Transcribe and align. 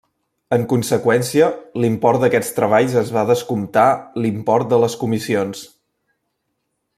En 0.55 0.61
conseqüència, 0.69 1.49
l'import 1.83 2.23
d'aquests 2.23 2.55
treballs 2.59 2.95
es 3.03 3.11
va 3.19 3.25
descomptar 3.33 3.85
l'import 4.25 4.73
de 4.73 4.81
les 4.85 4.97
comissions. 5.05 5.63